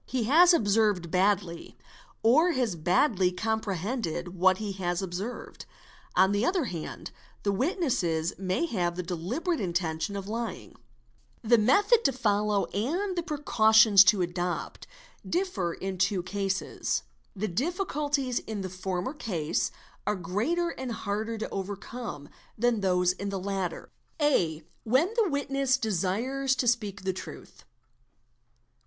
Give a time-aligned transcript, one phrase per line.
[0.07, 1.77] He has observed badly
[2.23, 5.67] or has badly comprehended what he has observed.
[6.15, 7.11] On the other hand
[7.43, 8.01] the witness
[8.39, 10.75] may have the deliberate intention of lying.
[11.43, 14.87] The method to follow and the precautions to adopt,
[15.23, 17.03] differ in the two GENERAL CONSIDERATIONS
[17.35, 17.35] 57 cases.
[17.35, 19.69] The difficulties in the former case
[20.07, 22.27] are greater and harder to overcome
[22.57, 23.91] than those in the latter.
[24.19, 24.63] A.
[24.83, 27.65] When the witness desires to speak the truth.